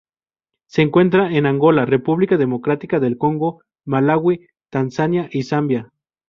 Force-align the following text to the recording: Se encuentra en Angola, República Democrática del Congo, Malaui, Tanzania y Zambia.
Se 0.67 0.81
encuentra 0.81 1.29
en 1.31 1.45
Angola, 1.45 1.85
República 1.85 2.35
Democrática 2.35 2.99
del 2.99 3.19
Congo, 3.19 3.61
Malaui, 3.85 4.47
Tanzania 4.71 5.29
y 5.31 5.43
Zambia. 5.43 5.91